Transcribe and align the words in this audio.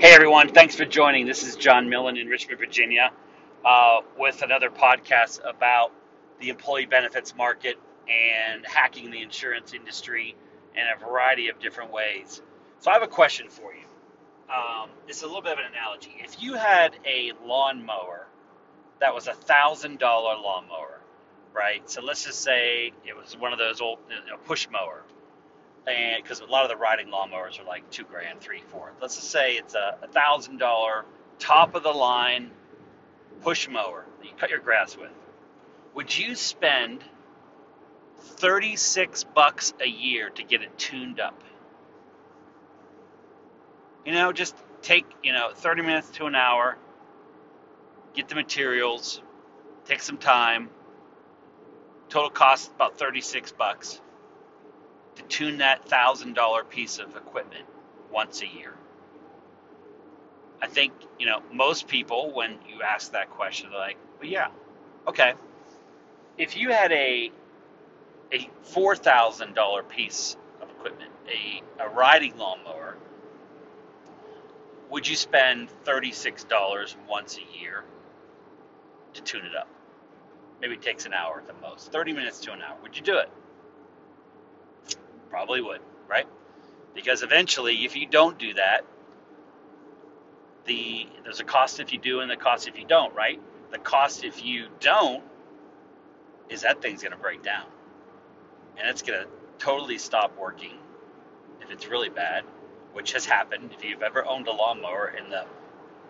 Hey 0.00 0.14
everyone, 0.14 0.48
thanks 0.48 0.74
for 0.74 0.86
joining. 0.86 1.26
This 1.26 1.42
is 1.42 1.56
John 1.56 1.90
Millen 1.90 2.16
in 2.16 2.26
Richmond, 2.28 2.58
Virginia, 2.58 3.10
uh, 3.66 4.00
with 4.18 4.40
another 4.40 4.70
podcast 4.70 5.40
about 5.46 5.92
the 6.40 6.48
employee 6.48 6.86
benefits 6.86 7.36
market 7.36 7.76
and 8.08 8.64
hacking 8.64 9.10
the 9.10 9.20
insurance 9.20 9.74
industry 9.74 10.34
in 10.74 10.82
a 10.96 10.98
variety 11.06 11.50
of 11.50 11.60
different 11.60 11.92
ways. 11.92 12.40
So 12.78 12.90
I 12.90 12.94
have 12.94 13.02
a 13.02 13.08
question 13.08 13.50
for 13.50 13.74
you. 13.74 13.84
Um, 14.48 14.88
it's 15.06 15.22
a 15.22 15.26
little 15.26 15.42
bit 15.42 15.52
of 15.52 15.58
an 15.58 15.66
analogy. 15.70 16.16
If 16.24 16.42
you 16.42 16.54
had 16.54 16.96
a 17.04 17.32
lawnmower 17.44 18.26
that 19.02 19.14
was 19.14 19.26
a 19.28 19.34
thousand 19.34 19.98
dollar 19.98 20.34
lawnmower, 20.40 20.98
right? 21.52 21.88
So 21.90 22.00
let's 22.00 22.24
just 22.24 22.40
say 22.40 22.94
it 23.04 23.14
was 23.14 23.36
one 23.36 23.52
of 23.52 23.58
those 23.58 23.82
old 23.82 23.98
you 24.08 24.30
know, 24.30 24.38
push 24.46 24.66
mower 24.72 25.02
and 25.86 26.22
because 26.22 26.40
a 26.40 26.44
lot 26.44 26.64
of 26.64 26.70
the 26.70 26.76
riding 26.76 27.08
lawnmowers 27.08 27.60
are 27.60 27.64
like 27.64 27.88
two 27.90 28.04
grand, 28.04 28.40
three, 28.40 28.62
four. 28.68 28.92
Let's 29.00 29.16
just 29.16 29.30
say 29.30 29.54
it's 29.54 29.74
a 29.74 30.08
thousand 30.12 30.58
dollar 30.58 31.04
top 31.38 31.74
of 31.74 31.82
the 31.82 31.92
line 31.92 32.50
push 33.42 33.68
mower 33.68 34.04
that 34.18 34.26
you 34.26 34.32
cut 34.38 34.50
your 34.50 34.58
grass 34.58 34.96
with. 34.96 35.10
Would 35.94 36.16
you 36.16 36.34
spend 36.34 37.02
36 38.18 39.24
bucks 39.24 39.72
a 39.80 39.88
year 39.88 40.30
to 40.30 40.42
get 40.44 40.62
it 40.62 40.78
tuned 40.78 41.18
up? 41.18 41.42
You 44.04 44.12
know, 44.12 44.32
just 44.32 44.54
take, 44.82 45.06
you 45.22 45.32
know, 45.32 45.50
30 45.54 45.82
minutes 45.82 46.10
to 46.12 46.26
an 46.26 46.34
hour, 46.34 46.76
get 48.14 48.28
the 48.28 48.34
materials, 48.34 49.20
take 49.86 50.02
some 50.02 50.18
time. 50.18 50.68
Total 52.08 52.30
cost 52.30 52.70
about 52.74 52.98
36 52.98 53.52
bucks 53.52 54.00
to 55.20 55.28
tune 55.28 55.58
that 55.58 55.88
thousand 55.88 56.34
dollar 56.34 56.64
piece 56.64 56.98
of 56.98 57.16
equipment 57.16 57.64
once 58.10 58.42
a 58.42 58.46
year? 58.46 58.74
I 60.62 60.66
think, 60.66 60.92
you 61.18 61.26
know, 61.26 61.42
most 61.52 61.88
people, 61.88 62.32
when 62.32 62.58
you 62.68 62.82
ask 62.82 63.12
that 63.12 63.30
question, 63.30 63.70
they're 63.70 63.78
like, 63.78 63.96
well, 64.20 64.28
yeah, 64.28 64.48
okay. 65.06 65.34
If 66.36 66.56
you 66.56 66.70
had 66.70 66.92
a 66.92 67.30
a 68.32 68.50
four 68.62 68.94
thousand 68.96 69.54
dollar 69.54 69.82
piece 69.82 70.36
of 70.60 70.70
equipment, 70.70 71.10
a, 71.28 71.62
a 71.84 71.88
riding 71.88 72.36
lawnmower, 72.36 72.96
would 74.90 75.08
you 75.08 75.16
spend 75.16 75.70
thirty 75.84 76.12
six 76.12 76.44
dollars 76.44 76.96
once 77.08 77.38
a 77.38 77.58
year 77.58 77.84
to 79.14 79.22
tune 79.22 79.44
it 79.44 79.56
up? 79.56 79.68
Maybe 80.60 80.74
it 80.74 80.82
takes 80.82 81.06
an 81.06 81.14
hour 81.14 81.38
at 81.38 81.46
the 81.46 81.54
most, 81.62 81.90
thirty 81.92 82.12
minutes 82.12 82.40
to 82.40 82.52
an 82.52 82.62
hour. 82.62 82.76
Would 82.82 82.96
you 82.96 83.02
do 83.02 83.18
it? 83.18 83.30
Probably 85.30 85.62
would, 85.62 85.80
right? 86.08 86.26
Because 86.94 87.22
eventually, 87.22 87.84
if 87.84 87.96
you 87.96 88.06
don't 88.06 88.38
do 88.38 88.54
that, 88.54 88.80
the 90.66 91.06
there's 91.22 91.40
a 91.40 91.44
cost 91.44 91.80
if 91.80 91.92
you 91.92 91.98
do 91.98 92.20
and 92.20 92.30
the 92.30 92.36
cost 92.36 92.68
if 92.68 92.78
you 92.78 92.84
don't, 92.86 93.14
right? 93.14 93.40
The 93.70 93.78
cost 93.78 94.24
if 94.24 94.44
you 94.44 94.66
don't 94.80 95.22
is 96.48 96.62
that 96.62 96.82
thing's 96.82 97.02
going 97.02 97.12
to 97.12 97.18
break 97.18 97.42
down, 97.42 97.64
and 98.76 98.88
it's 98.88 99.02
going 99.02 99.22
to 99.22 99.28
totally 99.58 99.98
stop 99.98 100.36
working 100.36 100.76
if 101.62 101.70
it's 101.70 101.86
really 101.86 102.08
bad, 102.08 102.44
which 102.92 103.12
has 103.12 103.24
happened. 103.24 103.70
If 103.72 103.84
you've 103.84 104.02
ever 104.02 104.26
owned 104.26 104.48
a 104.48 104.52
lawnmower 104.52 105.14
and 105.16 105.32
the 105.32 105.44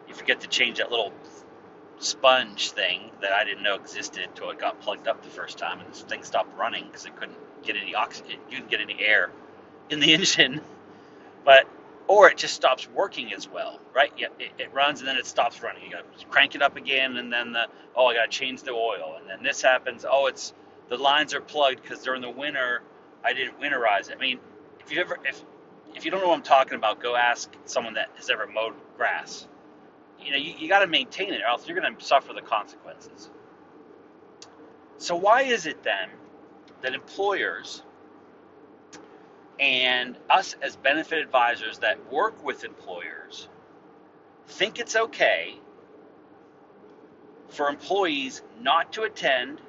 you 0.08 0.14
forget 0.14 0.40
to 0.40 0.48
change 0.48 0.78
that 0.78 0.90
little 0.90 1.12
sponge 1.98 2.72
thing 2.72 3.10
that 3.20 3.32
I 3.32 3.44
didn't 3.44 3.62
know 3.62 3.74
existed 3.74 4.28
until 4.28 4.50
it 4.50 4.58
got 4.58 4.80
plugged 4.80 5.06
up 5.06 5.22
the 5.22 5.28
first 5.28 5.58
time, 5.58 5.80
and 5.80 5.90
this 5.90 6.00
thing 6.00 6.24
stopped 6.24 6.56
running 6.58 6.86
because 6.86 7.04
it 7.04 7.14
couldn't 7.16 7.38
get 7.62 7.76
any 7.76 7.94
oxygen, 7.94 8.38
you 8.50 8.58
can 8.58 8.68
get 8.68 8.80
any 8.80 8.98
air 9.00 9.30
in 9.88 10.00
the 10.00 10.12
engine, 10.14 10.60
but 11.44 11.66
or 12.08 12.28
it 12.28 12.36
just 12.36 12.54
stops 12.54 12.88
working 12.88 13.32
as 13.32 13.48
well, 13.48 13.78
right? 13.94 14.12
Yeah, 14.18 14.28
it, 14.40 14.50
it 14.58 14.74
runs 14.74 14.98
and 14.98 15.08
then 15.08 15.16
it 15.16 15.26
stops 15.26 15.62
running. 15.62 15.84
You 15.84 15.92
got 15.92 16.18
to 16.18 16.26
crank 16.26 16.56
it 16.56 16.62
up 16.62 16.76
again, 16.76 17.16
and 17.16 17.32
then 17.32 17.52
the 17.52 17.66
oh, 17.94 18.06
I 18.06 18.14
got 18.14 18.30
to 18.30 18.36
change 18.36 18.62
the 18.62 18.72
oil, 18.72 19.16
and 19.20 19.28
then 19.28 19.42
this 19.42 19.62
happens. 19.62 20.04
Oh, 20.08 20.26
it's 20.26 20.52
the 20.88 20.96
lines 20.96 21.34
are 21.34 21.40
plugged 21.40 21.82
because 21.82 22.02
during 22.02 22.20
the 22.20 22.30
winter 22.30 22.82
I 23.24 23.32
didn't 23.32 23.60
winterize 23.60 24.10
it. 24.10 24.16
I 24.16 24.20
mean, 24.20 24.40
if 24.80 24.90
you 24.90 25.00
ever 25.00 25.18
if 25.24 25.40
if 25.94 26.04
you 26.04 26.10
don't 26.10 26.20
know 26.20 26.28
what 26.28 26.36
I'm 26.36 26.42
talking 26.42 26.74
about, 26.74 27.00
go 27.00 27.14
ask 27.14 27.50
someone 27.64 27.94
that 27.94 28.10
has 28.16 28.30
ever 28.30 28.46
mowed 28.46 28.74
grass. 28.96 29.46
You 30.20 30.32
know, 30.32 30.36
you, 30.36 30.54
you 30.58 30.68
got 30.68 30.80
to 30.80 30.86
maintain 30.86 31.32
it, 31.32 31.40
or 31.40 31.46
else 31.46 31.66
you're 31.66 31.80
going 31.80 31.96
to 31.96 32.04
suffer 32.04 32.32
the 32.32 32.42
consequences. 32.42 33.30
So 34.98 35.16
why 35.16 35.42
is 35.42 35.66
it 35.66 35.82
then 35.82 36.10
that 36.82 36.94
employers 36.94 37.82
and 39.58 40.16
us 40.30 40.56
as 40.62 40.76
benefit 40.76 41.18
advisors 41.18 41.78
that 41.78 42.12
work 42.12 42.42
with 42.44 42.64
employers 42.64 43.48
think 44.48 44.78
it's 44.78 44.96
okay 44.96 45.54
for 47.48 47.68
employees 47.68 48.42
not 48.60 48.92
to 48.92 49.02
attend 49.02 49.60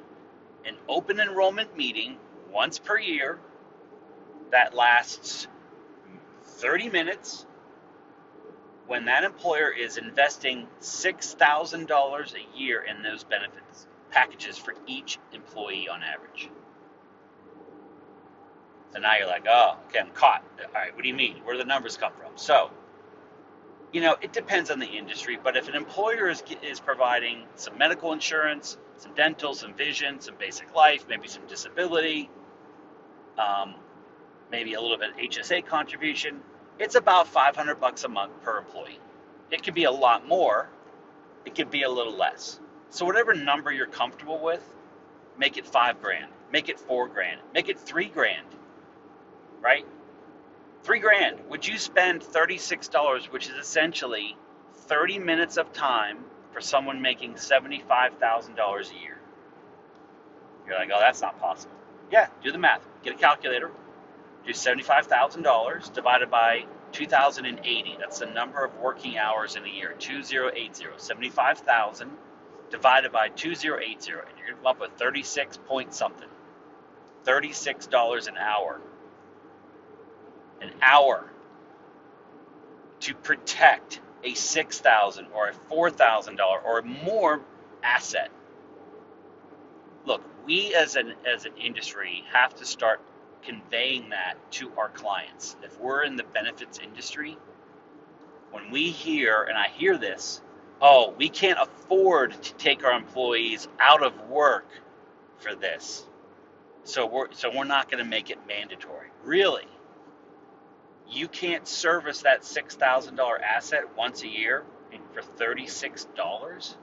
an 0.66 0.76
open 0.88 1.20
enrollment 1.20 1.76
meeting 1.76 2.18
once 2.52 2.80
per 2.80 2.98
year 2.98 3.38
that 4.52 4.74
lasts 4.74 5.48
30 6.44 6.90
minutes 6.90 7.46
when 8.88 9.06
that 9.06 9.24
employer 9.24 9.72
is 9.72 9.98
investing 9.98 10.68
$6,000 10.82 12.34
a 12.34 12.60
year 12.60 12.84
in 12.84 13.04
those 13.04 13.24
benefits 13.24 13.88
packages 14.12 14.58
for 14.58 14.74
each 14.86 15.18
employee 15.34 15.88
on 15.88 16.04
average. 16.04 16.50
So 18.94 19.00
now 19.00 19.16
you're 19.18 19.28
like, 19.28 19.46
oh, 19.48 19.78
okay, 19.88 20.00
I'm 20.00 20.12
caught. 20.12 20.44
All 20.60 20.74
right, 20.74 20.94
what 20.94 21.02
do 21.02 21.08
you 21.08 21.14
mean? 21.16 21.38
Where 21.44 21.56
do 21.56 21.60
the 21.60 21.68
numbers 21.68 21.96
come 21.96 22.12
from? 22.14 22.32
So, 22.36 22.72
you 23.94 24.02
know, 24.02 24.16
it 24.22 24.34
depends 24.34 24.70
on 24.70 24.80
the 24.80 24.88
industry, 24.88 25.38
but 25.42 25.56
if 25.56 25.70
an 25.70 25.76
employer 25.76 26.30
is, 26.30 26.44
is 26.62 26.80
providing 26.80 27.44
some 27.56 27.78
medical 27.78 28.12
insurance, 28.12 28.78
some 28.98 29.14
dental, 29.14 29.54
some 29.54 29.74
vision, 29.74 30.20
some 30.20 30.36
basic 30.38 30.74
life, 30.76 31.06
maybe 31.08 31.28
some 31.28 31.46
disability, 31.48 32.30
um, 33.38 33.76
maybe 34.52 34.74
a 34.74 34.82
little 34.82 34.98
bit 34.98 35.12
of 35.12 35.18
HSA 35.18 35.66
contribution, 35.66 36.42
it's 36.78 36.96
about 36.96 37.28
500 37.28 37.76
bucks 37.80 38.04
a 38.04 38.10
month 38.10 38.42
per 38.42 38.58
employee. 38.58 39.00
It 39.52 39.64
could 39.64 39.74
be 39.74 39.86
a 39.86 39.92
lot 39.92 40.28
more, 40.28 40.70
it 41.46 41.56
could 41.56 41.70
be 41.70 41.84
a 41.84 41.90
little 41.90 42.16
less. 42.16 42.60
So 42.90 43.06
whatever 43.06 43.34
number 43.34 43.72
you're 43.72 43.88
comfortable 43.88 44.40
with, 44.40 44.64
make 45.38 45.58
it 45.58 45.66
five 45.66 46.02
grand, 46.02 46.32
make 46.52 46.68
it 46.68 46.80
four 46.80 47.08
grand, 47.08 47.40
make 47.54 47.70
it 47.70 47.80
three 47.80 48.08
grand 48.08 48.46
right? 49.62 49.86
Three 50.84 51.00
grand. 51.00 51.40
Would 51.50 51.68
you 51.68 51.78
spend 51.78 52.22
$36, 52.22 53.26
which 53.32 53.48
is 53.48 53.56
essentially 53.56 54.36
30 54.88 55.20
minutes 55.20 55.58
of 55.58 55.72
time 55.74 56.20
for 56.52 56.62
someone 56.62 57.02
making 57.02 57.36
$75,000 57.36 58.20
a 58.20 59.00
year? 59.00 59.18
You're 60.66 60.76
like, 60.78 60.90
oh, 60.94 61.00
that's 61.00 61.22
not 61.22 61.40
possible. 61.40 61.76
Yeah, 62.12 62.28
do 62.44 62.52
the 62.52 62.58
math. 62.58 62.86
Get 63.04 63.16
a 63.16 63.18
calculator. 63.18 63.72
Do 64.46 64.52
$75,000 64.52 65.94
divided 65.94 66.32
by 66.32 66.66
2,080. 66.92 67.98
That's 68.00 68.20
the 68.20 68.26
number 68.26 68.66
of 68.66 68.76
working 68.80 69.18
hours 69.18 69.56
in 69.56 69.64
a 69.64 69.70
year. 69.70 69.94
2080. 69.98 70.86
75,000 70.98 72.12
divided 72.70 73.12
by 73.12 73.30
2080. 73.30 73.86
And 73.86 74.02
you're 74.10 74.22
going 74.22 74.28
to 74.48 74.54
come 74.56 74.66
up 74.66 74.80
with 74.82 74.92
36 74.94 75.58
point 75.68 75.94
something. 75.94 76.28
$36 77.26 78.28
an 78.28 78.38
hour 78.38 78.82
an 80.62 80.72
hour 80.82 81.26
to 83.02 83.16
protect 83.16 84.00
a 84.24 84.34
6,000 84.34 85.28
or 85.34 85.50
a 85.50 85.54
four 85.54 85.90
thousand 85.90 86.38
dollar 86.38 86.60
or 86.60 86.82
more 86.82 87.42
asset. 87.84 88.30
Look, 90.06 90.24
we 90.46 90.74
as 90.76 90.96
an 90.96 91.14
as 91.28 91.46
an 91.46 91.54
industry 91.58 92.24
have 92.34 92.56
to 92.56 92.66
start 92.66 93.02
conveying 93.44 94.10
that 94.10 94.36
to 94.54 94.72
our 94.78 94.90
clients. 94.90 95.56
If 95.64 95.80
we're 95.80 96.04
in 96.04 96.16
the 96.16 96.24
benefits 96.24 96.80
industry, 96.80 97.38
when 98.52 98.72
we 98.72 98.90
hear 98.92 99.44
and 99.44 99.58
I 99.58 99.68
hear 99.70 99.98
this, 99.98 100.42
oh, 100.82 101.14
we 101.18 101.30
can't 101.30 101.60
afford 101.60 102.42
to 102.42 102.54
take 102.56 102.84
our 102.84 102.94
employees 102.94 103.68
out 103.80 104.04
of 104.04 104.30
work 104.30 104.68
for 105.40 105.56
this. 105.56 106.06
So 106.84 107.06
we're 107.06 107.32
so 107.34 107.52
we're 107.56 107.66
not 107.66 107.90
going 107.92 108.04
to 108.04 108.10
make 108.10 108.30
it 108.30 108.40
mandatory. 108.48 109.08
Really? 109.24 109.68
You 111.12 111.28
can't 111.28 111.68
service 111.68 112.22
that 112.22 112.42
$6,000 112.42 113.42
asset 113.42 113.84
once 113.98 114.24
a 114.24 114.28
year 114.28 114.64
for 115.14 115.22
$36? 115.22 116.76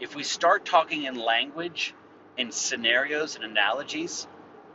If 0.00 0.14
we 0.14 0.22
start 0.22 0.64
talking 0.64 1.04
in 1.04 1.14
language, 1.14 1.94
in 2.36 2.52
scenarios 2.52 3.36
and 3.36 3.44
analogies, 3.44 4.26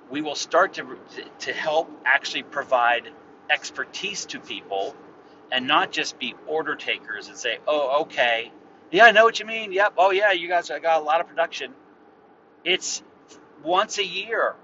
we 0.10 0.22
will 0.22 0.36
start 0.36 0.74
to, 0.74 0.98
to 1.40 1.54
help 1.54 1.90
actually 2.06 2.44
provide 2.44 3.10
expertise 3.50 4.26
to 4.28 4.40
people 4.40 4.96
and 5.52 5.68
not 5.68 5.92
just 5.92 6.18
be 6.18 6.34
order 6.48 6.76
takers 6.76 7.28
and 7.28 7.38
say, 7.38 7.60
oh, 7.68 8.04
okay, 8.04 8.52
yeah, 8.92 9.06
I 9.06 9.12
know 9.12 9.24
what 9.24 9.40
you 9.40 9.46
mean. 9.46 9.72
Yep. 9.72 9.94
Oh, 9.98 10.12
yeah, 10.12 10.32
you 10.32 10.48
guys 10.48 10.72
I 10.72 10.80
got 10.80 11.02
a 11.02 11.04
lot 11.04 11.22
of 11.22 11.28
production. 11.28 11.74
It's 12.64 13.04
once 13.64 13.98
a 14.00 14.06
year 14.06 14.56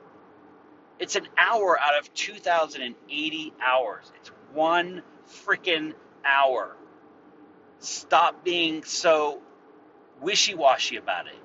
it's 1.00 1.16
an 1.16 1.28
hour 1.38 1.80
out 1.80 1.98
of 2.00 2.14
2,080 2.14 3.54
hours. 3.62 4.12
It's 4.20 4.32
one 4.54 5.04
freaking 5.30 5.94
hour. 6.26 6.76
Stop 7.80 8.44
being 8.44 8.84
so 8.84 9.42
wishy 10.22 10.56
washy 10.56 10.98
about 10.98 11.28
it. 11.28 11.36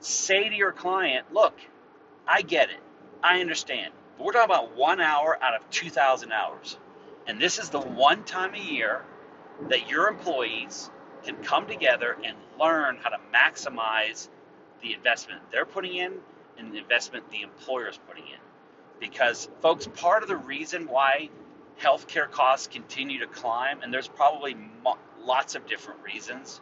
Say 0.00 0.48
to 0.48 0.54
your 0.54 0.72
client, 0.72 1.32
look, 1.32 1.54
I 2.26 2.42
get 2.42 2.70
it. 2.70 2.80
I 3.22 3.40
understand. 3.40 3.92
But 4.18 4.26
we're 4.26 4.32
talking 4.32 4.54
about 4.54 4.76
one 4.76 5.00
hour 5.00 5.38
out 5.40 5.54
of 5.54 5.68
2,000 5.70 6.32
hours. 6.32 6.76
And 7.26 7.40
this 7.40 7.58
is 7.58 7.70
the 7.70 7.80
one 7.80 8.24
time 8.24 8.54
a 8.54 8.58
year 8.58 9.02
that 9.68 9.88
your 9.88 10.08
employees 10.08 10.90
can 11.24 11.36
come 11.36 11.66
together 11.66 12.16
and 12.24 12.36
learn 12.58 12.98
how 13.02 13.10
to 13.10 13.18
maximize 13.32 14.28
the 14.82 14.92
investment 14.92 15.40
they're 15.50 15.64
putting 15.64 15.94
in 15.94 16.14
and 16.58 16.72
the 16.72 16.78
investment 16.78 17.30
the 17.30 17.42
employer 17.42 17.88
is 17.88 17.98
putting 18.08 18.24
in. 18.24 18.51
Because, 19.02 19.48
folks, 19.62 19.88
part 19.88 20.22
of 20.22 20.28
the 20.28 20.36
reason 20.36 20.86
why 20.86 21.28
healthcare 21.80 22.30
costs 22.30 22.68
continue 22.68 23.18
to 23.20 23.26
climb, 23.26 23.82
and 23.82 23.92
there's 23.92 24.06
probably 24.06 24.54
mo- 24.54 24.96
lots 25.20 25.56
of 25.56 25.66
different 25.66 26.04
reasons. 26.04 26.60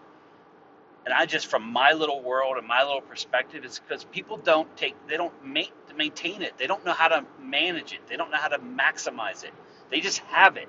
And 1.05 1.13
I 1.13 1.27
just, 1.27 1.49
from 1.49 1.71
my 1.71 1.93
little 1.93 2.23
world 2.23 2.57
and 2.57 2.67
my 2.67 2.83
little 2.83 3.03
perspective, 3.03 3.65
it's 3.67 3.79
because 3.79 4.05
people 4.05 4.39
don't 4.39 4.75
take, 4.79 4.97
they 5.07 5.19
don't 5.19 5.47
make, 5.47 5.73
maintain 5.97 6.41
it. 6.41 6.55
They 6.57 6.67
don't 6.67 6.85
know 6.87 6.95
how 6.95 7.09
to 7.09 7.27
manage 7.43 7.93
it. 7.93 8.01
They 8.09 8.17
don't 8.17 8.31
know 8.31 8.39
how 8.39 8.49
to 8.49 8.59
maximize 8.59 9.45
it. 9.45 9.53
They 9.91 10.01
just 10.01 10.21
have 10.21 10.57
it, 10.57 10.69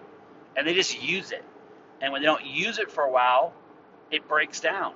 and 0.58 0.68
they 0.68 0.74
just 0.74 1.02
use 1.02 1.32
it. 1.32 1.46
And 2.02 2.12
when 2.12 2.22
they 2.22 2.26
don't 2.26 2.46
use 2.46 2.80
it 2.80 2.92
for 2.92 3.06
a 3.06 3.12
while, 3.12 3.54
it 4.12 4.28
breaks 4.28 4.60
down. 4.60 4.94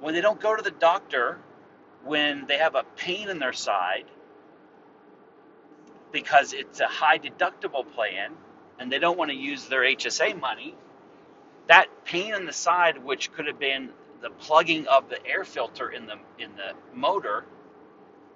When 0.00 0.14
they 0.14 0.20
don't 0.20 0.40
go 0.40 0.56
to 0.56 0.62
the 0.62 0.72
doctor 0.72 1.38
when 2.04 2.46
they 2.46 2.58
have 2.58 2.74
a 2.74 2.84
pain 2.96 3.28
in 3.28 3.38
their 3.38 3.52
side 3.52 4.04
because 6.12 6.52
it's 6.52 6.80
a 6.80 6.86
high 6.86 7.18
deductible 7.18 7.90
plan 7.94 8.32
and 8.78 8.90
they 8.92 8.98
don't 8.98 9.18
want 9.18 9.30
to 9.30 9.36
use 9.36 9.66
their 9.66 9.82
HSA 9.82 10.38
money, 10.40 10.74
that 11.66 11.86
pain 12.04 12.34
in 12.34 12.46
the 12.46 12.52
side, 12.52 13.02
which 13.04 13.32
could 13.32 13.46
have 13.46 13.58
been 13.58 13.90
the 14.22 14.30
plugging 14.30 14.86
of 14.86 15.08
the 15.08 15.24
air 15.26 15.44
filter 15.44 15.90
in 15.90 16.06
the 16.06 16.14
in 16.38 16.50
the 16.56 16.72
motor, 16.94 17.44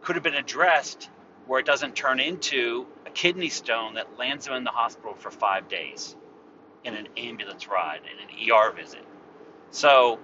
could 0.02 0.16
have 0.16 0.22
been 0.22 0.34
addressed 0.34 1.08
where 1.46 1.60
it 1.60 1.66
doesn't 1.66 1.96
turn 1.96 2.20
into 2.20 2.86
a 3.06 3.10
kidney 3.10 3.48
stone 3.48 3.94
that 3.94 4.18
lands 4.18 4.46
them 4.46 4.54
in 4.54 4.64
the 4.64 4.70
hospital 4.70 5.14
for 5.14 5.30
five 5.30 5.68
days 5.68 6.16
in 6.84 6.94
an 6.94 7.08
ambulance 7.16 7.68
ride 7.68 8.00
in 8.04 8.18
an 8.28 8.52
ER 8.52 8.72
visit. 8.72 9.04
So 9.70 10.20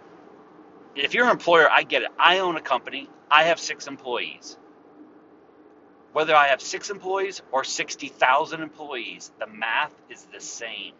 if 0.94 1.14
you're 1.14 1.24
an 1.24 1.30
employer, 1.30 1.68
I 1.70 1.82
get 1.82 2.02
it. 2.02 2.08
I 2.18 2.40
own 2.40 2.56
a 2.56 2.60
company. 2.60 3.08
I 3.30 3.44
have 3.44 3.58
six 3.58 3.86
employees. 3.86 4.56
Whether 6.12 6.34
I 6.34 6.48
have 6.48 6.60
six 6.60 6.90
employees 6.90 7.42
or 7.52 7.64
60,000 7.64 8.62
employees, 8.62 9.30
the 9.38 9.46
math 9.46 9.94
is 10.10 10.26
the 10.32 10.40
same. 10.40 10.94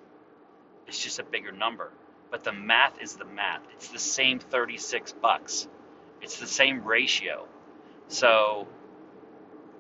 It's 0.87 1.03
just 1.03 1.19
a 1.19 1.25
bigger 1.25 1.53
number. 1.53 1.91
But 2.31 2.45
the 2.45 2.53
math 2.53 3.01
is 3.01 3.17
the 3.17 3.25
math. 3.25 3.63
It's 3.75 3.89
the 3.89 3.99
same 3.99 4.39
36 4.39 5.13
bucks. 5.13 5.67
It's 6.21 6.39
the 6.39 6.47
same 6.47 6.85
ratio. 6.85 7.47
So 8.09 8.69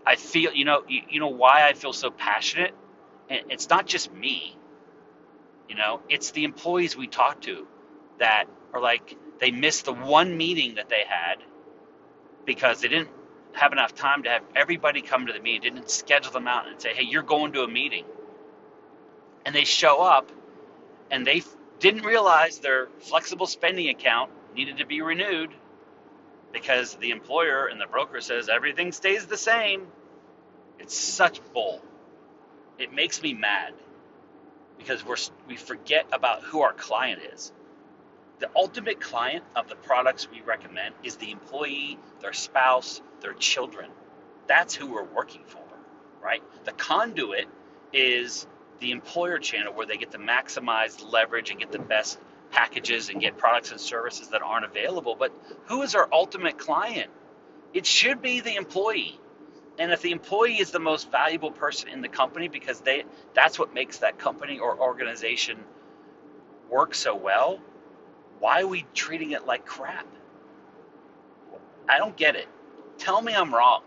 I 0.06 0.16
feel, 0.16 0.52
you 0.52 0.64
know, 0.64 0.82
you, 0.88 1.02
you 1.10 1.20
know 1.20 1.28
why 1.28 1.68
I 1.68 1.74
feel 1.74 1.92
so 1.92 2.10
passionate? 2.10 2.74
It's 3.28 3.68
not 3.68 3.86
just 3.86 4.12
me. 4.12 4.56
You 5.68 5.76
know, 5.76 6.00
it's 6.08 6.30
the 6.30 6.44
employees 6.44 6.96
we 6.96 7.06
talk 7.06 7.42
to 7.42 7.66
that 8.18 8.46
are 8.72 8.80
like 8.80 9.16
they 9.40 9.50
missed 9.50 9.84
the 9.84 9.92
one 9.92 10.36
meeting 10.36 10.76
that 10.76 10.88
they 10.88 11.02
had 11.06 11.36
because 12.46 12.80
they 12.80 12.88
didn't 12.88 13.10
have 13.58 13.72
enough 13.72 13.94
time 13.94 14.22
to 14.24 14.30
have 14.30 14.42
everybody 14.56 15.02
come 15.02 15.26
to 15.26 15.32
the 15.32 15.40
meeting, 15.40 15.74
didn't 15.74 15.90
schedule 15.90 16.32
them 16.32 16.48
out 16.48 16.68
and 16.68 16.80
say, 16.80 16.94
hey, 16.94 17.04
you're 17.04 17.22
going 17.22 17.52
to 17.52 17.62
a 17.62 17.68
meeting. 17.68 18.04
And 19.44 19.54
they 19.54 19.64
show 19.64 20.02
up 20.02 20.30
and 21.10 21.26
they 21.26 21.42
didn't 21.80 22.04
realize 22.04 22.58
their 22.58 22.88
flexible 23.00 23.46
spending 23.46 23.88
account 23.88 24.30
needed 24.54 24.78
to 24.78 24.86
be 24.86 25.02
renewed 25.02 25.50
because 26.52 26.94
the 26.96 27.10
employer 27.10 27.66
and 27.66 27.80
the 27.80 27.86
broker 27.86 28.20
says 28.20 28.48
everything 28.48 28.92
stays 28.92 29.26
the 29.26 29.36
same. 29.36 29.86
It's 30.78 30.96
such 30.96 31.40
bull. 31.52 31.82
It 32.78 32.92
makes 32.92 33.22
me 33.22 33.34
mad 33.34 33.74
because 34.78 35.04
we're 35.04 35.16
we 35.48 35.56
forget 35.56 36.06
about 36.12 36.42
who 36.42 36.60
our 36.62 36.72
client 36.72 37.20
is. 37.34 37.52
The 38.40 38.50
ultimate 38.54 39.00
client 39.00 39.44
of 39.56 39.68
the 39.68 39.74
products 39.74 40.28
we 40.30 40.40
recommend 40.42 40.94
is 41.02 41.16
the 41.16 41.30
employee, 41.30 41.98
their 42.20 42.32
spouse, 42.32 43.00
their 43.20 43.32
children. 43.32 43.90
That's 44.46 44.74
who 44.74 44.92
we're 44.92 45.02
working 45.04 45.42
for, 45.44 45.64
right? 46.22 46.42
The 46.64 46.72
conduit 46.72 47.46
is 47.92 48.46
the 48.80 48.92
employer 48.92 49.38
channel 49.38 49.72
where 49.72 49.86
they 49.86 49.96
get 49.96 50.12
the 50.12 50.18
maximized 50.18 51.10
leverage 51.10 51.50
and 51.50 51.58
get 51.58 51.72
the 51.72 51.80
best 51.80 52.18
packages 52.50 53.08
and 53.08 53.20
get 53.20 53.36
products 53.36 53.72
and 53.72 53.80
services 53.80 54.28
that 54.28 54.42
aren't 54.42 54.64
available. 54.64 55.16
But 55.18 55.32
who 55.66 55.82
is 55.82 55.94
our 55.94 56.08
ultimate 56.12 56.58
client? 56.58 57.10
It 57.74 57.86
should 57.86 58.22
be 58.22 58.40
the 58.40 58.54
employee. 58.54 59.18
And 59.78 59.92
if 59.92 60.00
the 60.02 60.12
employee 60.12 60.58
is 60.60 60.70
the 60.70 60.80
most 60.80 61.10
valuable 61.10 61.50
person 61.50 61.88
in 61.88 62.00
the 62.00 62.08
company 62.08 62.48
because 62.48 62.80
they 62.80 63.04
that's 63.34 63.58
what 63.58 63.74
makes 63.74 63.98
that 63.98 64.18
company 64.18 64.58
or 64.58 64.80
organization 64.80 65.58
work 66.70 66.94
so 66.94 67.14
well, 67.14 67.60
why 68.40 68.62
are 68.62 68.66
we 68.66 68.86
treating 68.94 69.32
it 69.32 69.46
like 69.46 69.66
crap? 69.66 70.06
I 71.88 71.98
don't 71.98 72.16
get 72.16 72.36
it. 72.36 72.48
Tell 72.98 73.20
me 73.20 73.34
I'm 73.34 73.54
wrong. 73.54 73.82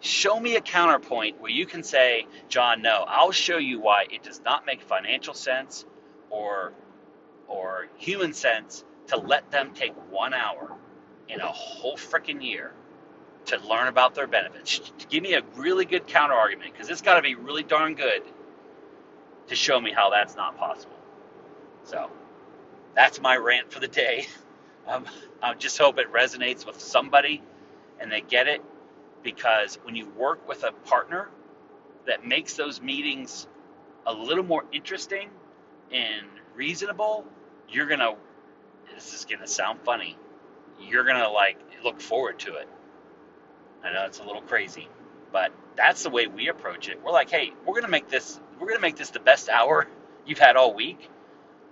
Show 0.00 0.38
me 0.38 0.56
a 0.56 0.60
counterpoint 0.60 1.40
where 1.40 1.50
you 1.50 1.64
can 1.64 1.82
say, 1.82 2.26
John, 2.48 2.82
no, 2.82 3.04
I'll 3.08 3.32
show 3.32 3.56
you 3.56 3.80
why 3.80 4.06
it 4.10 4.22
does 4.22 4.40
not 4.44 4.66
make 4.66 4.82
financial 4.82 5.34
sense 5.34 5.84
or 6.30 6.72
or 7.48 7.88
human 7.96 8.34
sense 8.34 8.84
to 9.08 9.16
let 9.16 9.50
them 9.50 9.72
take 9.74 9.92
one 10.10 10.34
hour 10.34 10.72
in 11.28 11.40
a 11.40 11.46
whole 11.46 11.96
freaking 11.96 12.42
year 12.44 12.72
to 13.46 13.58
learn 13.68 13.88
about 13.88 14.14
their 14.14 14.26
benefits. 14.26 14.80
Give 15.08 15.22
me 15.22 15.34
a 15.34 15.42
really 15.56 15.84
good 15.84 16.06
counter 16.06 16.34
argument 16.34 16.72
because 16.72 16.88
it's 16.90 17.02
got 17.02 17.14
to 17.14 17.22
be 17.22 17.34
really 17.34 17.62
darn 17.62 17.94
good 17.94 18.22
to 19.48 19.54
show 19.54 19.80
me 19.80 19.92
how 19.92 20.10
that's 20.10 20.36
not 20.36 20.56
possible. 20.56 20.96
So 21.84 22.10
that's 22.94 23.20
my 23.20 23.36
rant 23.36 23.72
for 23.72 23.80
the 23.80 23.88
day. 23.88 24.26
Um, 24.86 25.06
I 25.42 25.54
just 25.54 25.78
hope 25.78 25.98
it 25.98 26.12
resonates 26.12 26.66
with 26.66 26.78
somebody 26.78 27.42
and 28.00 28.12
they 28.12 28.20
get 28.20 28.48
it 28.48 28.62
because 29.22 29.78
when 29.82 29.96
you 29.96 30.08
work 30.10 30.46
with 30.46 30.62
a 30.62 30.72
partner 30.72 31.30
that 32.06 32.26
makes 32.26 32.54
those 32.54 32.82
meetings 32.82 33.46
a 34.06 34.12
little 34.12 34.44
more 34.44 34.64
interesting 34.72 35.30
and 35.90 36.26
reasonable, 36.54 37.24
you're 37.70 37.86
going 37.86 38.00
to, 38.00 38.14
this 38.94 39.14
is 39.14 39.24
going 39.24 39.40
to 39.40 39.46
sound 39.46 39.80
funny, 39.84 40.18
you're 40.80 41.04
going 41.04 41.16
to 41.16 41.30
like 41.30 41.58
look 41.82 42.00
forward 42.00 42.38
to 42.40 42.56
it. 42.56 42.68
I 43.82 43.92
know 43.92 44.04
it's 44.04 44.18
a 44.20 44.24
little 44.24 44.42
crazy, 44.42 44.88
but 45.32 45.52
that's 45.76 46.02
the 46.02 46.10
way 46.10 46.26
we 46.26 46.48
approach 46.48 46.90
it. 46.90 47.00
We're 47.02 47.12
like, 47.12 47.30
hey, 47.30 47.52
we're 47.64 47.74
going 47.74 47.84
to 47.84 47.90
make 47.90 48.08
this, 48.10 48.38
we're 48.60 48.68
going 48.68 48.78
to 48.78 48.82
make 48.82 48.96
this 48.96 49.10
the 49.10 49.20
best 49.20 49.48
hour 49.48 49.88
you've 50.26 50.38
had 50.38 50.56
all 50.56 50.74
week 50.74 51.08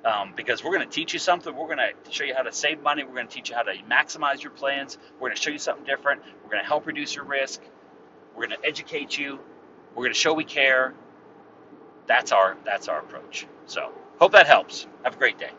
um, 0.05 0.33
because 0.37 0.65
we're 0.65 0.75
going 0.75 0.89
to 0.89 0.95
teach 0.95 1.13
you 1.13 1.19
something. 1.19 1.55
We're 1.55 1.67
going 1.67 1.79
to 1.79 2.11
show 2.11 2.25
you 2.25 2.35
how 2.35 2.43
to 2.43 2.53
save 2.53 2.83
money. 2.83 3.05
We're 3.05 3.15
going 3.15 3.29
to 3.29 3.35
teach 3.35 3.51
you 3.51 3.57
how 3.57 3.63
to 3.63 3.75
maximize 3.91 4.43
your 4.43 4.53
plans. 4.53 4.99
We're 5.15 5.29
going 5.29 5.37
to 5.37 5.43
show 5.43 5.51
you 5.51 5.59
something 5.59 5.85
different. 5.85 6.23
We're 6.43 6.51
going 6.51 6.63
to 6.63 6.69
help 6.69 6.87
reduce 6.87 7.15
your 7.15 7.25
risk. 7.25 7.61
We're 8.35 8.47
going 8.47 8.61
to 8.61 8.67
educate 8.67 9.17
you. 9.19 9.39
We're 9.95 10.05
going 10.05 10.15
to 10.15 10.19
show 10.19 10.35
we 10.35 10.45
care. 10.45 10.95
That's 12.07 12.33
our 12.33 12.57
that's 12.65 12.89
our 12.89 12.99
approach. 13.01 13.47
So 13.67 13.93
hope 14.19 14.33
that 14.33 14.47
helps. 14.47 14.87
Have 15.05 15.15
a 15.15 15.19
great 15.19 15.39
day. 15.39 15.51